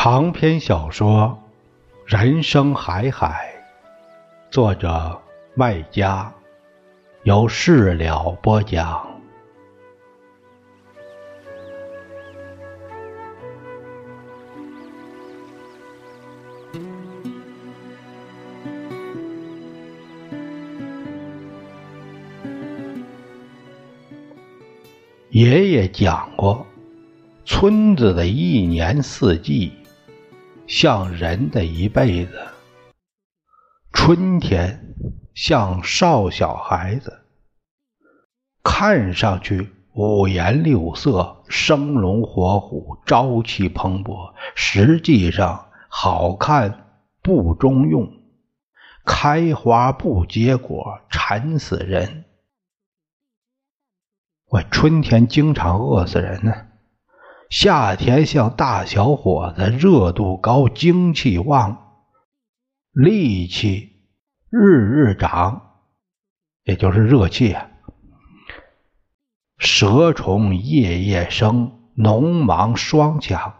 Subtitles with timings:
[0.00, 1.36] 长篇小说
[2.16, 3.52] 《人生海海》，
[4.52, 5.20] 作者
[5.56, 6.32] 麦家，
[7.24, 9.04] 由事了播讲。
[25.30, 26.64] 爷爷讲过，
[27.44, 29.72] 村子的一年四季。
[30.68, 32.46] 像人的一辈子，
[33.90, 34.94] 春天
[35.34, 37.24] 像少小孩子，
[38.62, 48.12] 看上去五颜六色、生龙活虎、朝气蓬勃，实际上好看不中用，
[49.06, 52.26] 开花不结果，馋死人。
[54.50, 56.67] 我春天经常饿死人呢。
[57.50, 61.96] 夏天像大小伙子，热度高，精气旺，
[62.92, 64.02] 力气
[64.50, 65.62] 日日长，
[66.64, 67.70] 也就是热气啊。
[69.56, 73.54] 蛇虫夜夜生，农忙双抢，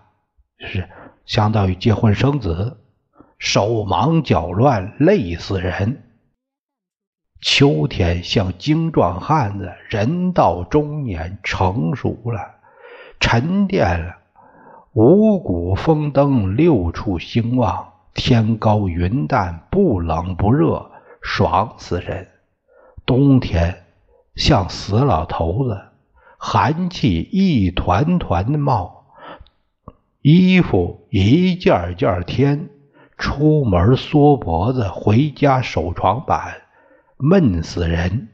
[0.58, 0.86] 是
[1.24, 2.78] 相当于结婚生子，
[3.38, 6.04] 手忙脚乱，累死人。
[7.40, 12.57] 秋天像精壮汉子，人到中年，成熟了。
[13.20, 14.16] 沉淀了，
[14.92, 22.28] 五谷丰登，六畜兴旺，天高云淡，不冷不热，爽死人。
[23.04, 23.84] 冬天
[24.34, 25.80] 像死老头子，
[26.38, 29.06] 寒气一团团的冒，
[30.22, 32.68] 衣服一件件添，
[33.16, 36.62] 出门缩脖子，回家守床板，
[37.16, 38.28] 闷死人。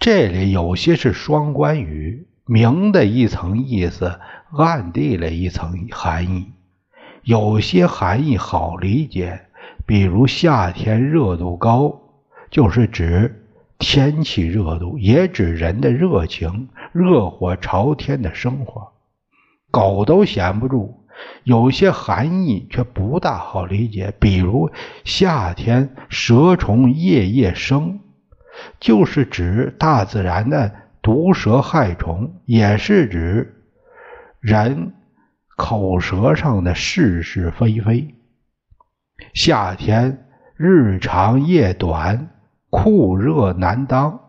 [0.00, 4.18] 这里有些是双关语，明的一层意思，
[4.50, 6.52] 暗地里一层含义。
[7.22, 9.42] 有些含义好理解，
[9.84, 12.00] 比如夏天热度高，
[12.50, 13.44] 就是指
[13.78, 18.92] 天气热度，也指人的热情，热火朝天的生活，
[19.70, 21.04] 狗都闲不住。
[21.44, 24.70] 有些含义却不大好理解，比如
[25.04, 28.00] 夏天蛇虫夜夜生。
[28.78, 30.72] 就是指大自然的
[31.02, 33.64] 毒蛇害虫，也是指
[34.40, 34.92] 人
[35.56, 38.14] 口舌上的是是非非。
[39.34, 40.26] 夏天
[40.56, 42.28] 日长夜短，
[42.70, 44.20] 酷热难当，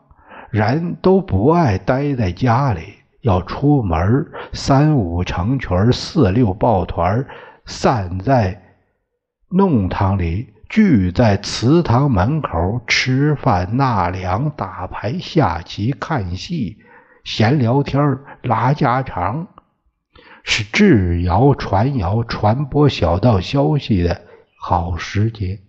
[0.50, 7.25] 人都不爱待在家里，要出门，三五成群，四六抱团，
[7.66, 8.62] 散在
[9.50, 10.50] 弄堂里。
[10.71, 16.77] 聚在祠堂门口吃饭、纳凉、打牌、下棋、看戏、
[17.25, 19.49] 闲聊天、拉家常，
[20.45, 24.21] 是制谣传谣、传播小道消息的
[24.57, 25.59] 好时节。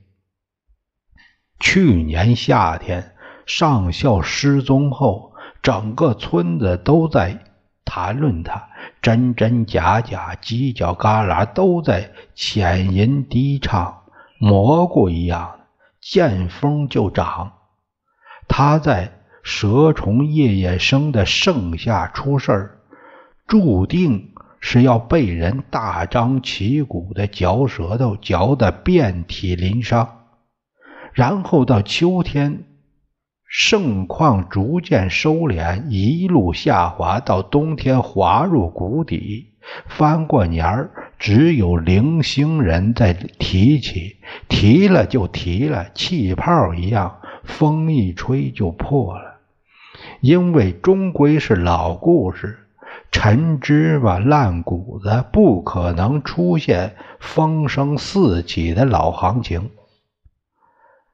[1.59, 5.33] 去年夏天，上校失踪后，
[5.63, 7.43] 整个村子都在
[7.85, 8.69] 谈论他，
[9.01, 14.02] 真真假假，犄角旮旯都在浅吟低唱。
[14.45, 15.61] 蘑菇一样，
[16.01, 17.53] 见风就长。
[18.49, 22.79] 它在蛇虫夜夜生的盛夏出事儿，
[23.47, 30.25] 注定是要被人大张旗鼓的嚼舌头，嚼得遍体鳞伤。
[31.13, 32.65] 然后到秋天，
[33.47, 39.53] 盛况逐渐收敛，一路下滑，到冬天滑入谷底。
[39.87, 40.91] 翻过年儿。
[41.23, 44.17] 只有零星人在提起，
[44.49, 49.37] 提了就提了，气泡一样，风一吹就破了。
[50.21, 52.67] 因为终归是老故事，
[53.13, 59.71] 陈芝麻烂谷子，不可能出现风声四起的老行情。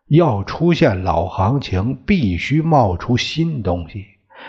[0.06, 4.06] 要出现老行情，必须冒出新东西，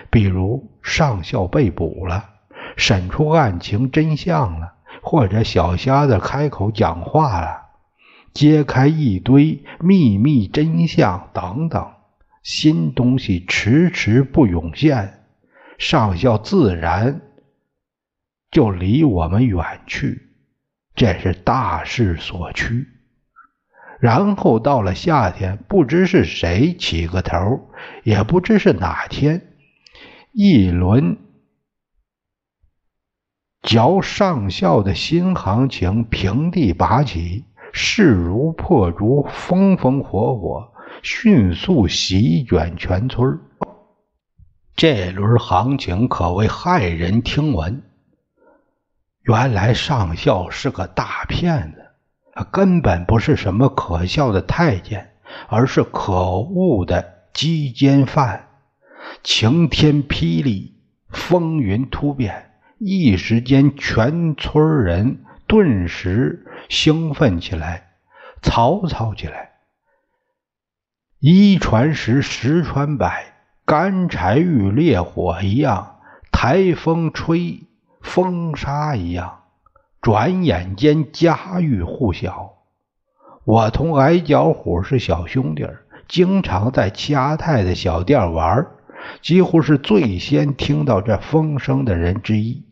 [0.10, 2.30] 比如上校被捕了，
[2.78, 4.76] 审出案情真相了。
[5.02, 7.70] 或者小瞎子开口讲话了，
[8.34, 11.92] 揭开一堆秘密真相等等，
[12.44, 15.24] 新东西迟迟不涌现，
[15.78, 17.22] 上校自然
[18.52, 20.30] 就离我们远去，
[20.96, 22.88] 这是大势所趋。
[24.00, 27.70] 然后到了夏天，不知是谁起个头，
[28.04, 29.54] 也不知是哪天，
[30.32, 31.18] 一轮。
[33.62, 40.72] 嚼上校的新行情平地拔起，势如破竹，风风火火，
[41.04, 43.40] 迅速席卷全村。
[44.76, 47.84] 这轮行情可谓骇人听闻。
[49.24, 55.12] 原来上校是个大骗子，根本不是什么可笑的太监，
[55.50, 58.48] 而是可恶的鸡奸犯。
[59.22, 60.76] 晴天霹雳，
[61.10, 62.49] 风云突变，
[62.80, 67.90] 一时间，全村人顿时兴奋起来，
[68.42, 69.50] 嘈嘈起来。
[71.20, 73.34] 一传十，十传百，
[73.66, 75.98] 干柴遇烈火一样，
[76.32, 77.64] 台风吹
[78.02, 79.42] 风沙一样，
[80.02, 82.54] 转眼间家喻户晓。
[83.44, 85.68] 我同矮脚虎是小兄弟，
[86.08, 88.68] 经常在齐阿泰的小店玩，
[89.22, 92.69] 几乎是最先听到这风声的人之一。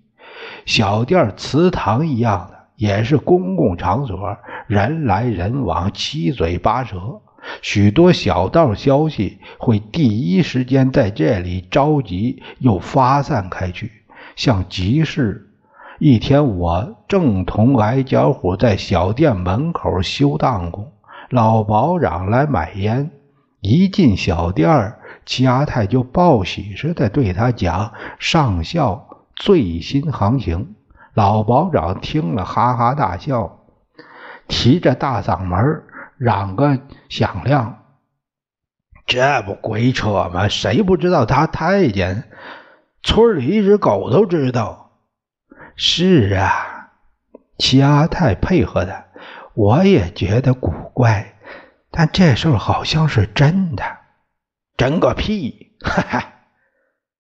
[0.68, 4.38] 小店祠堂一样的，也是公共场所，
[4.68, 7.22] 人来人往，七嘴八舌。
[7.62, 13.90] 许多小道消息会第一时间在这里召集，又发散开去，
[14.36, 15.50] 像集市。
[16.00, 20.92] 一天，我正同矮脚虎在小店门口修当工，
[21.30, 23.10] 老保长来买烟。
[23.62, 29.07] 一进小店，齐阿泰就报喜似的对他讲上校
[29.38, 30.76] 最新行情。
[31.14, 33.60] 老保长听了，哈哈大笑，
[34.48, 35.84] 提着大嗓门
[36.18, 36.80] 嚷个
[37.10, 37.86] 响亮，
[39.06, 40.48] 这不鬼扯吗？
[40.48, 42.30] 谁不知道他太监？
[43.02, 44.92] 村里一只狗都知道。
[45.76, 46.90] 是啊，
[47.58, 49.06] 齐阿泰配合的，
[49.54, 51.36] 我也觉得古怪，
[51.90, 53.84] 但这事儿好像是真的。
[54.76, 55.76] 真个屁！
[55.82, 56.34] 哈哈，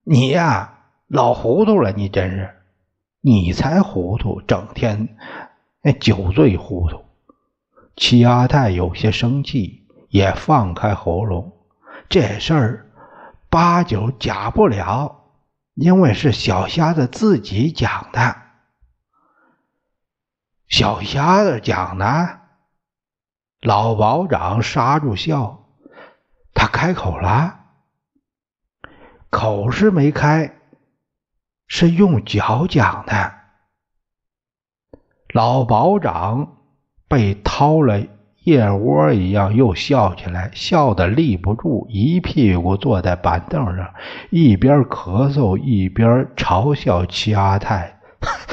[0.03, 0.76] 你呀，
[1.07, 2.54] 老糊涂了，你真是，
[3.21, 5.18] 你才糊涂，整天
[5.81, 7.06] 那酒醉糊涂。
[7.95, 11.54] 齐阿泰有些生气，也放开喉咙。
[12.09, 12.92] 这事儿
[13.50, 15.31] 八九假不了，
[15.75, 18.36] 因为是小瞎子自己讲的。
[20.68, 22.42] 小瞎子讲的，
[23.62, 25.63] 老保长刹住笑，
[26.53, 27.60] 他开口了，
[29.30, 30.56] 口是没开，
[31.67, 33.33] 是用脚讲的。
[35.33, 36.53] 老保长。
[37.09, 38.01] 被掏了
[38.43, 43.93] 腋窝一样，又笑起来，笑得立不住，一屁股坐在板凳上，
[44.29, 47.97] 一边咳嗽一边嘲笑齐阿泰：“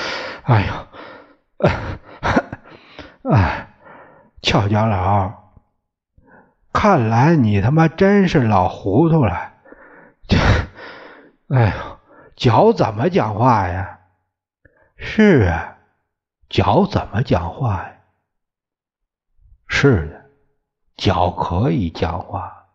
[0.46, 1.68] 哎呦，
[3.32, 3.66] 哎，
[4.40, 5.32] 俏家老，
[6.72, 9.54] 看来你他妈真是老糊涂了。
[10.28, 10.38] 这，
[11.50, 11.93] 哎呦，
[12.36, 14.00] 脚怎么讲话呀？
[14.96, 15.78] 是啊，
[16.48, 17.96] 脚怎么讲话呀？”
[19.66, 20.30] 是的，
[20.96, 22.66] 脚可以讲话。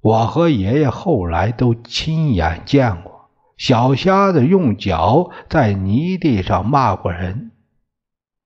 [0.00, 7.50] 我和爷爷后来都亲眼见过小瞎子用脚在泥地上骂过人。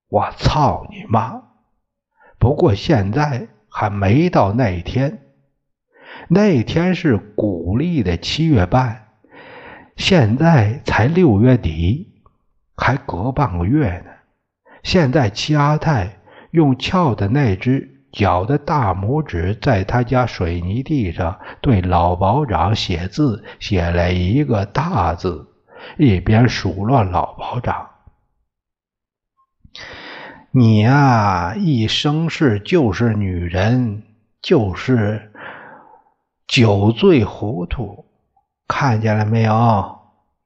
[0.08, 1.42] 我操你妈！
[2.38, 5.22] 不过现在还没到那一天，
[6.28, 9.03] 那天是古历的七月半，
[9.96, 12.12] 现在才六月底，
[12.76, 14.10] 还隔半个月呢。
[14.82, 16.20] 现在齐阿泰。
[16.54, 25.48] 用翘的那只脚的大拇指，在他家水泥地上对老保长写字，写了一个大字，
[25.98, 27.90] 一边数落老保长
[30.54, 34.04] ：“你呀，一生是就是女人，
[34.40, 35.32] 就是
[36.46, 38.06] 酒醉糊涂，
[38.66, 40.00] 看见了没有？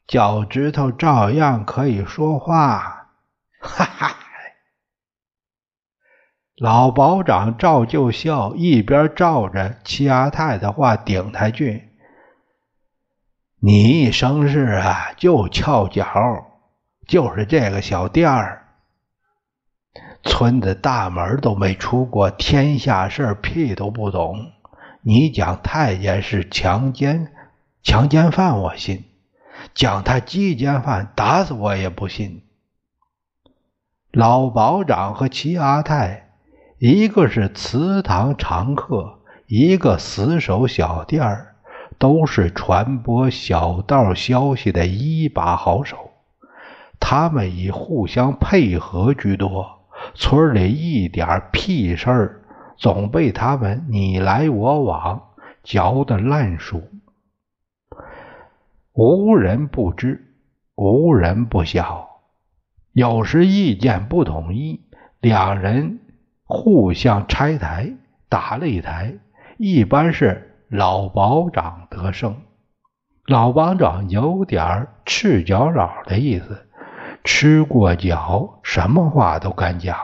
[0.07, 3.11] 脚趾头照样可以说话。”
[3.61, 4.15] 哈哈。
[6.57, 11.91] 老保长照旧笑，一边照着齐阿泰的话顶他句
[13.63, 16.05] ：“你一生事啊，就翘脚，
[17.07, 18.67] 就是这个小店儿，
[20.25, 24.51] 村子大门都没出过，天下事屁都不懂。
[25.03, 27.33] 你讲太监是强奸，
[27.83, 29.05] 强奸犯我信；
[29.75, 32.43] 讲他鸡奸犯，打死我也不信。”
[34.13, 36.25] 老保长和齐阿泰。
[36.79, 39.19] 一个是祠堂常客，
[39.49, 41.57] 一个死守小店儿，
[41.99, 46.13] 都是传播小道消息的一把好手。
[47.01, 49.81] 他们以互相配合居多，
[50.15, 52.43] 村里一点屁事儿
[52.77, 55.21] 总被他们你来我往，
[55.65, 56.81] 嚼得烂熟，
[59.01, 60.35] 无人不知，
[60.75, 62.09] 无人不晓。
[62.91, 64.81] 有时意见不统一，
[65.21, 66.01] 两人。
[66.43, 67.93] 互相拆台，
[68.29, 69.15] 打擂台，
[69.57, 72.35] 一般是老保长得胜。
[73.27, 76.67] 老保长有点赤脚佬的意思，
[77.23, 79.97] 吃过脚，什么话都敢讲，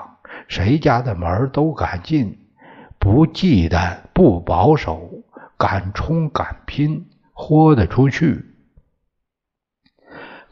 [0.47, 2.39] 谁家的门都敢进，
[3.01, 5.11] 不忌惮，不保守，
[5.59, 8.54] 敢冲敢拼，豁得出去。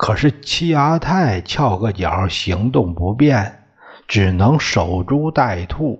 [0.03, 3.61] 可是七阿太翘个脚，行动不便，
[4.09, 5.97] 只能守株待兔。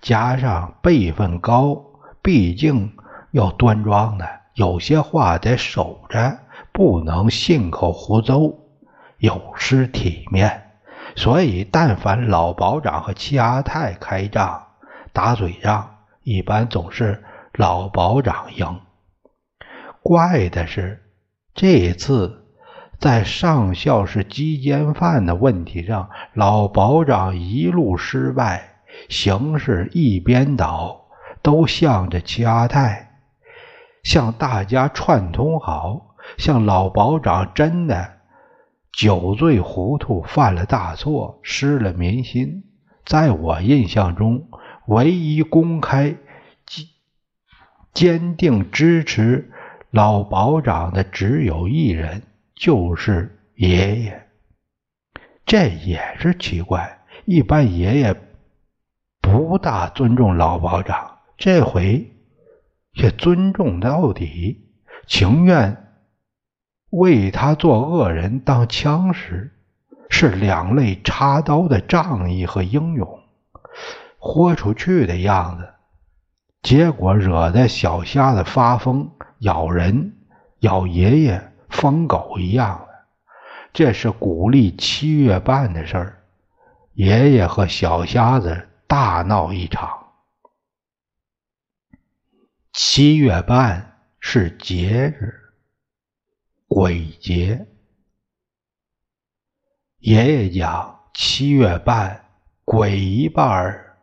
[0.00, 1.78] 加上辈分高，
[2.22, 2.90] 毕竟
[3.32, 6.38] 要端庄的，有些话得守着，
[6.72, 8.56] 不能信口胡诌，
[9.18, 10.70] 有失体面。
[11.14, 14.68] 所以，但凡老保长和七阿太开仗、
[15.12, 18.80] 打嘴仗，一般总是老保长赢。
[20.02, 21.02] 怪的是，
[21.54, 22.37] 这次。
[22.98, 31.06] 在上校是鸡奸犯的问题上，老保长一路失败，形势一边倒，
[31.40, 33.12] 都向着齐阿泰，
[34.02, 38.14] 向大家串通好，向老保长真的
[38.92, 42.64] 酒醉糊涂，犯了大错，失了民心。
[43.06, 44.48] 在我印象中，
[44.86, 46.16] 唯一公开
[46.66, 46.86] 坚
[47.94, 49.52] 坚定支持
[49.92, 52.22] 老保长的只有一人。
[52.58, 54.26] 就是爷爷，
[55.46, 56.98] 这也是奇怪。
[57.24, 58.16] 一般爷爷
[59.20, 62.12] 不大尊重老保长，这回
[62.94, 64.72] 也尊重到底，
[65.06, 65.84] 情愿
[66.90, 69.52] 为他做恶人当枪使，
[70.10, 73.20] 是两肋插刀的仗义和英勇，
[74.18, 75.74] 豁出去的样子。
[76.60, 80.16] 结果惹得小瞎子发疯，咬人，
[80.58, 81.47] 咬爷爷。
[81.78, 83.06] 疯狗一样的，
[83.72, 86.24] 这是鼓励七月半的事儿。
[86.94, 90.12] 爷爷和小瞎子大闹一场。
[92.72, 95.32] 七月半是节日，
[96.66, 97.64] 鬼节。
[99.98, 102.24] 爷爷讲，七月半
[102.64, 103.98] 鬼一半儿，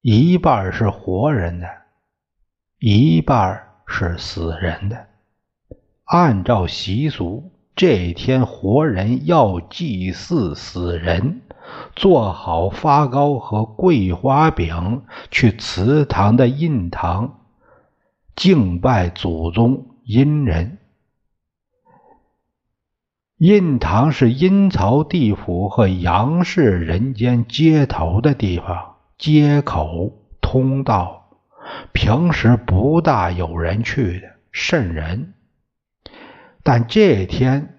[0.00, 1.68] 一半是活人的，
[2.78, 5.13] 一半是死人的。
[6.14, 11.40] 按照习俗，这天活人要祭祀死人，
[11.96, 15.02] 做好发糕和桂花饼，
[15.32, 17.40] 去祠堂的印堂
[18.36, 20.78] 敬拜祖宗阴人。
[23.38, 31.40] 印堂是阴曹地府和阳世人间接头的地方，接口通道，
[31.92, 35.33] 平时不大有人去的，瘆人。
[36.66, 37.74] 但这天，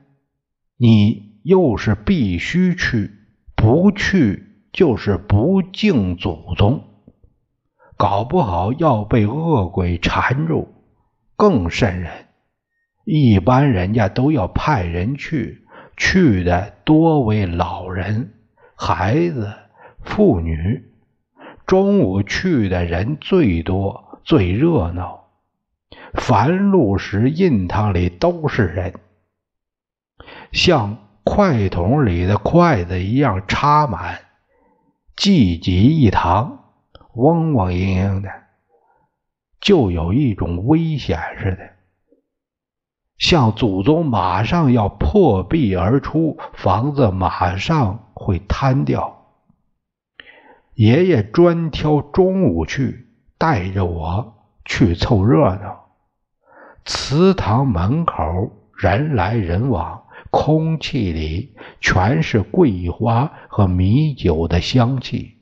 [0.78, 3.12] 你又是必须去，
[3.56, 6.84] 不去就是不敬祖宗，
[7.98, 10.68] 搞不好要被恶鬼缠住，
[11.36, 12.28] 更瘆人。
[13.06, 15.66] 一般人家都要派人去，
[15.98, 18.34] 去的多为老人、
[18.76, 19.52] 孩子、
[20.04, 20.84] 妇女。
[21.66, 25.25] 中午去的人最多，最热闹。
[26.16, 28.94] 凡路时，印堂里都是人，
[30.52, 34.20] 像筷筒里的筷子一样插满，
[35.16, 36.66] 聚集一堂，
[37.14, 38.30] 嗡嗡嘤嘤的，
[39.60, 41.70] 就有一种危险似的，
[43.18, 49.26] 像祖宗马上要破壁而出，房子马上会瘫掉。
[50.74, 53.08] 爷爷专挑中午去，
[53.38, 55.85] 带着我去凑热闹。
[56.86, 65.40] 祠堂门口人来人往，空气里全是桂花和米酒的香气。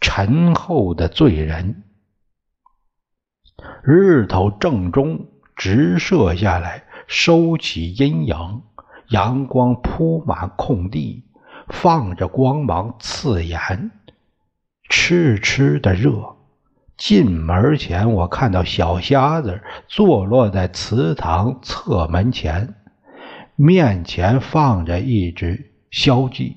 [0.00, 1.82] 沉厚的醉人，
[3.82, 5.26] 日头正中
[5.56, 8.62] 直射下来，收起阴影，
[9.08, 11.24] 阳光铺满空地，
[11.66, 13.90] 放着光芒刺眼，
[14.88, 16.37] 痴痴的热。
[16.98, 22.74] 进门前，我看到小瞎子坐落在祠堂侧门前，
[23.54, 26.56] 面前放着一只烧鸡，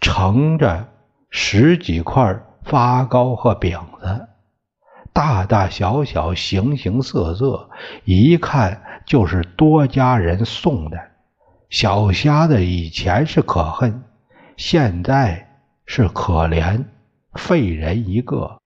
[0.00, 0.88] 盛着
[1.30, 4.28] 十几块发糕和饼子，
[5.12, 7.70] 大大小小、形形色色，
[8.04, 10.96] 一看就是多家人送的。
[11.70, 14.04] 小瞎子以前是可恨，
[14.56, 16.84] 现在是可怜，
[17.32, 18.61] 废人一个。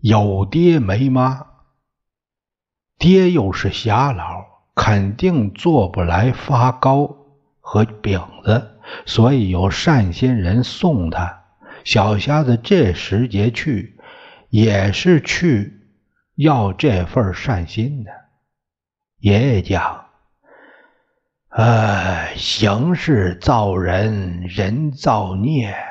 [0.00, 1.46] 有爹没妈，
[2.98, 7.16] 爹又是瞎老，肯定做不来发糕
[7.60, 11.42] 和饼子，所以有善心人送他。
[11.84, 13.98] 小瞎子这时节去，
[14.48, 15.86] 也是去
[16.34, 18.10] 要这份善心的。
[19.18, 20.06] 爷爷讲
[21.50, 25.84] ：“哎，形势造人，人造孽啊。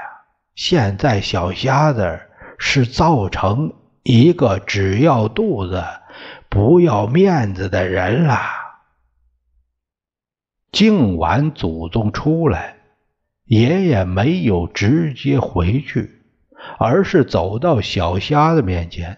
[0.56, 2.20] 现在小瞎子
[2.58, 5.84] 是造成一个只要肚子
[6.50, 8.40] 不要面子的人了。
[10.72, 12.78] 敬完祖宗出来，
[13.46, 16.22] 爷爷没有直接回去，
[16.78, 19.18] 而是走到小瞎子面前，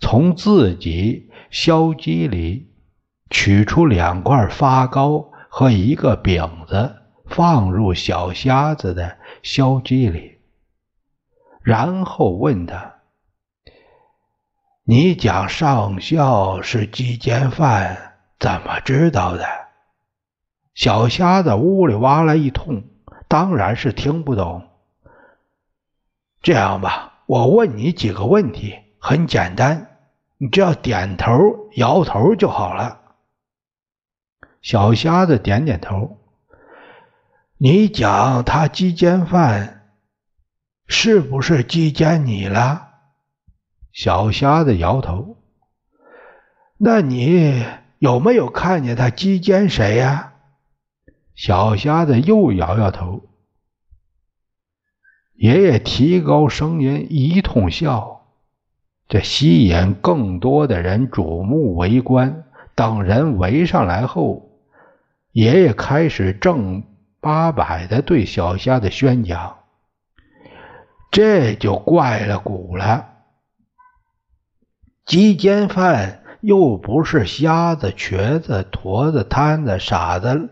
[0.00, 2.70] 从自己削鸡里
[3.30, 5.26] 取出两块发糕。
[5.52, 6.94] 和一个饼子
[7.26, 10.38] 放入小瞎子的削鸡里，
[11.60, 12.99] 然后问他
[14.90, 19.46] ：“你讲上校是鸡奸犯，怎么知道的？”
[20.74, 22.82] 小瞎子呜里哇啦一通，
[23.28, 24.68] 当然是听不懂。
[26.42, 29.98] 这样吧，我问你几个问题，很简单，
[30.38, 31.30] 你只要点头
[31.76, 33.00] 摇头就好了。
[34.60, 36.18] 小瞎子点点头。
[37.58, 39.92] 你讲他鸡奸犯，
[40.88, 42.88] 是不是鸡奸你了？
[44.02, 45.36] 小瞎子摇头。
[46.78, 47.62] 那你
[47.98, 50.32] 有没有看见他鸡奸谁呀？
[51.34, 53.24] 小瞎子又摇摇头。
[55.34, 58.22] 爷爷提高声音一通笑，
[59.06, 62.44] 这吸引更多的人瞩目围观。
[62.74, 64.48] 等人围上来后。
[65.32, 66.84] 爷爷开始正
[67.20, 69.58] 八百的对小瞎子宣讲，
[71.10, 73.08] 这就怪了古了。
[75.10, 80.50] 鸡奸犯又不是瞎子、瘸子、驼子、瘫子、傻子、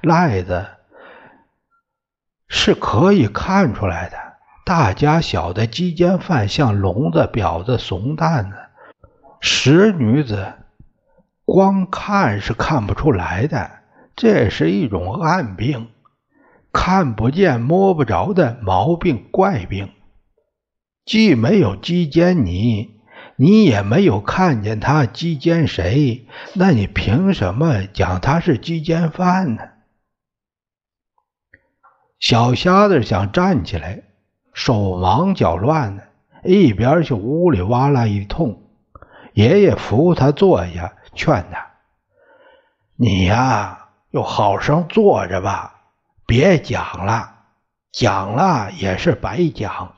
[0.00, 0.64] 赖子，
[2.46, 4.16] 是可以看出来的。
[4.64, 8.56] 大家晓得，鸡奸犯像聋子、婊子、怂蛋子、
[9.40, 10.52] 石女子，
[11.44, 13.68] 光看是看不出来的。
[14.14, 15.88] 这是一种暗病，
[16.72, 19.90] 看不见摸不着的毛病怪病。
[21.04, 22.95] 既没有鸡奸你，
[23.36, 29.62] 你也没有看见他击奸谁，那你凭什么讲他是鸡奸犯呢？
[32.18, 34.02] 小瞎子想站起来，
[34.54, 36.08] 手忙脚乱的，
[36.44, 38.62] 一边去屋里哇啦一通。
[39.34, 41.72] 爷爷扶他坐下，劝他
[42.96, 45.90] ：“你呀。”就好生坐着吧，
[46.26, 47.34] 别讲了，
[47.92, 49.94] 讲了也是白讲，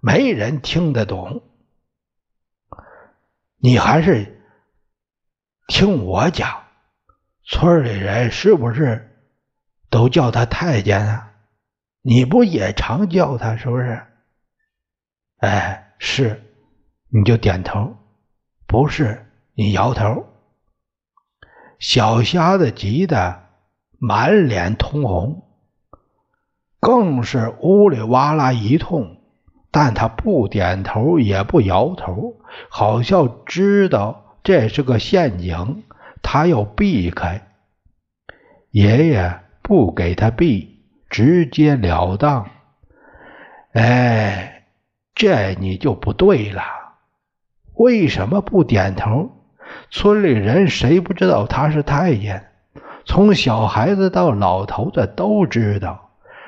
[0.00, 1.40] 没人听得懂。
[3.64, 4.42] 你还是
[5.68, 6.64] 听我讲，
[7.46, 9.16] 村里人是不是
[9.88, 11.32] 都叫他太监啊？
[12.02, 14.06] 你不也常叫他是不是？
[15.38, 16.42] 哎，是，
[17.08, 17.96] 你就点头；
[18.66, 20.26] 不是，你摇头。
[21.78, 23.48] 小瞎子急得
[23.98, 25.42] 满脸通红，
[26.80, 29.23] 更是呜里哇啦一通，
[29.74, 32.36] 但他不点头也不摇头，
[32.68, 35.82] 好像知道这是个陷阱，
[36.22, 37.48] 他要避开。
[38.70, 40.78] 爷爷不给他避，
[41.10, 42.48] 直截了当。
[43.72, 44.66] 哎，
[45.12, 46.62] 这你就不对了，
[47.74, 49.32] 为什么不点头？
[49.90, 52.44] 村里人谁不知道他是太监？
[53.04, 56.03] 从小孩子到老头子都知道。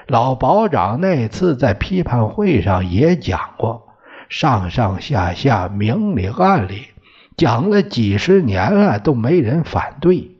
[0.07, 3.88] 老保长那次在批判会上也讲过，
[4.29, 6.87] 上上下下明里暗里
[7.37, 10.31] 讲了几十年了，都没人反对，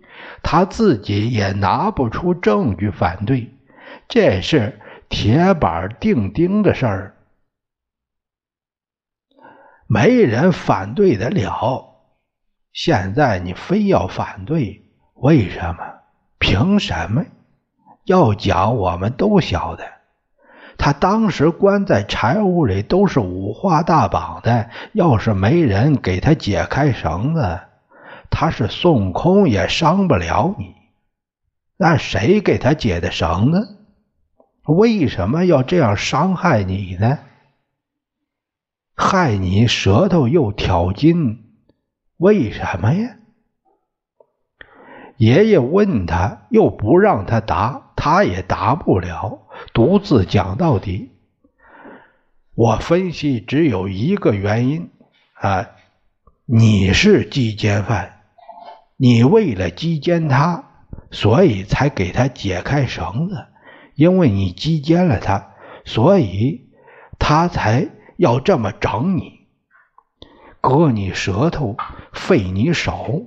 [0.43, 3.51] 他自己也拿不出证据反对，
[4.09, 7.17] 这是铁板钉钉的事儿，
[9.89, 11.93] 没人反对得了。
[12.73, 15.79] 现在你非要反对，为什么？
[16.39, 17.25] 凭什么？
[18.07, 19.85] 要讲，我们都晓得，
[20.79, 27.61] 他当时关在柴屋里都是五花大绑的，要是没人给他解开绳子，
[28.31, 30.75] 他是孙悟空也伤不了你。
[31.77, 33.77] 那谁给他解的绳子？
[34.67, 37.19] 为什么要这样伤害你呢？
[38.95, 41.43] 害你舌头又挑筋。
[42.17, 43.17] 为什么呀？
[45.17, 51.11] 爷爷问他，又不让他答，他也答不了，独自讲到底。
[52.55, 54.91] 我分析只有一个原因
[55.35, 55.71] 啊，
[56.45, 58.21] 你是鸡奸犯，
[58.97, 60.63] 你为了鸡奸他，
[61.11, 63.45] 所以才给他解开绳子，
[63.97, 66.71] 因为你鸡奸了他，所以
[67.19, 67.89] 他才
[68.19, 69.41] 要这么整你。
[70.61, 71.77] 割你舌头，
[72.13, 73.27] 废你手，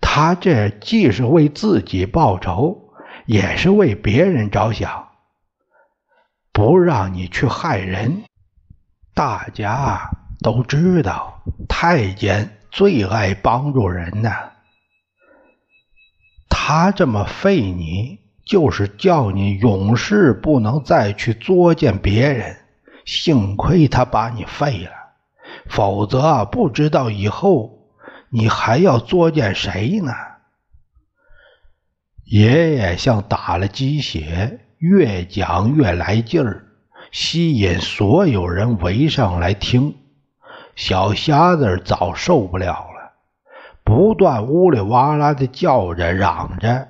[0.00, 2.87] 他这既是为自己报仇，
[3.28, 5.08] 也是为别人着想，
[6.50, 8.22] 不让你去害人。
[9.14, 14.30] 大家都知道，太监最爱帮助人呢。
[16.48, 22.56] 他这么废你，就是叫你永世不能再去作践别人。
[23.04, 24.92] 幸亏他把你废了，
[25.68, 27.90] 否则不知道以后
[28.30, 30.12] 你还要作践谁呢？
[32.30, 36.66] 爷爷像打了鸡血，越讲越来劲儿，
[37.10, 39.94] 吸引所有人围上来听。
[40.76, 43.12] 小瞎子早受不了了，
[43.82, 46.88] 不断呜里哇啦的叫着嚷着，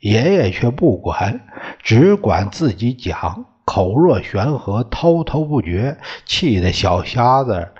[0.00, 1.40] 爷爷却不管，
[1.82, 3.46] 只管自己讲。
[3.64, 7.70] 口若悬河，滔滔不绝，气得小瞎子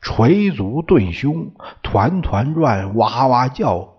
[0.00, 1.50] 捶足顿胸，
[1.82, 3.91] 团团转，哇哇叫，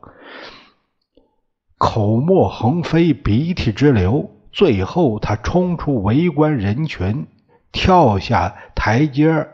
[1.78, 4.30] 口沫横飞，鼻涕直流。
[4.52, 7.26] 最后，他冲出围观人群，
[7.72, 9.48] 跳下台阶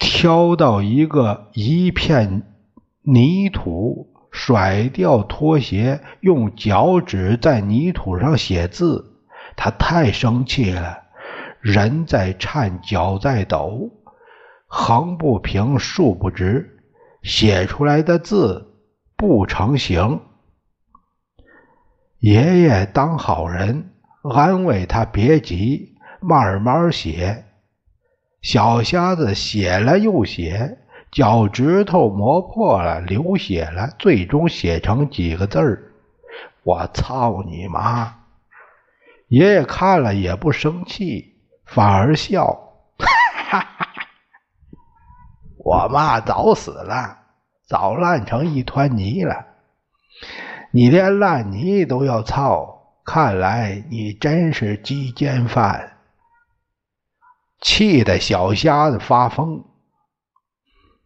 [0.00, 2.42] 挑到一个一片
[3.02, 9.20] 泥土，甩掉拖鞋，用脚趾在泥土上写字。
[9.54, 10.98] 他太生气了，
[11.60, 13.90] 人在颤，脚在抖，
[14.66, 16.80] 横不平，竖不直，
[17.22, 18.71] 写出来的字
[19.22, 20.20] 不成形。
[22.18, 23.92] 爷爷当好人，
[24.34, 27.44] 安慰他别急，慢慢写。
[28.40, 30.76] 小瞎子写了又写，
[31.12, 35.92] 脚趾头磨破了，流血了，最终写成几个字儿
[36.66, 38.12] ：“我操你妈！”
[39.30, 42.44] 爷爷看了也不生气，反而笑
[42.98, 43.06] ：“哈
[43.44, 43.88] 哈哈，
[45.58, 47.20] 我妈早死了，
[47.72, 49.46] 早烂成一团泥了。
[50.72, 55.94] 你连烂泥都要操，看来你真是鸡奸犯。”
[57.64, 59.64] 气得小瞎子发疯，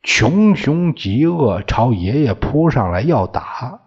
[0.02, 3.82] 穷凶极恶，朝爷爷扑上来要打。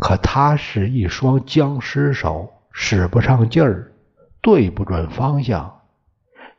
[0.00, 2.54] 可他是一双僵尸手。
[2.78, 3.92] 使不上劲儿，
[4.42, 5.80] 对不准方向，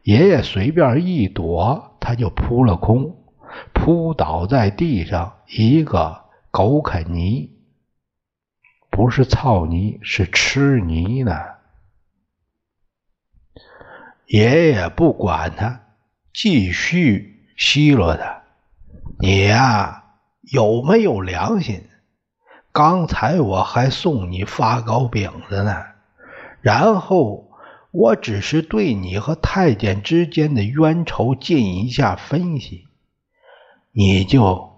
[0.02, 3.17] 爷爷随便一躲，他就扑了空，
[3.74, 7.52] 扑倒在地上，一个狗啃泥，
[8.90, 11.38] 不是操泥，是吃泥呢。
[14.26, 15.82] 爷爷不管他，
[16.34, 18.44] 继续奚落他
[19.20, 20.04] ：“你呀，
[20.42, 21.84] 有没有良心？
[22.72, 25.86] 刚才我还送你发糕饼子呢。”
[26.62, 27.52] 然后，
[27.92, 32.87] 我只是对你和太监之间的冤仇进一下分析，
[34.00, 34.78] 你就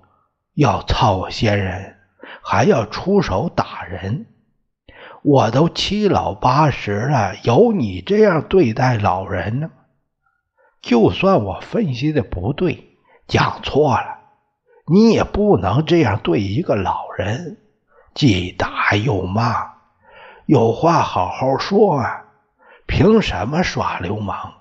[0.53, 1.97] 要操先人，
[2.41, 4.27] 还要出手打人。
[5.23, 9.71] 我都七老八十了，有你这样对待老人呢？
[10.81, 14.19] 就算我分析的不对，讲错了，
[14.85, 17.57] 你也不能这样对一个老人，
[18.13, 19.73] 既打又骂。
[20.45, 22.23] 有话好好说啊！
[22.87, 24.53] 凭什么耍流氓？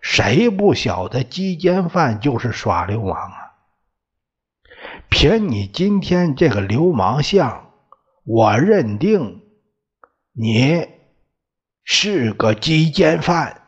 [0.00, 3.41] 谁不晓得鸡奸犯就是耍流氓啊？
[5.22, 7.70] 凭你今天这个流氓相，
[8.24, 9.40] 我认定
[10.32, 10.88] 你
[11.84, 13.61] 是个鸡奸犯。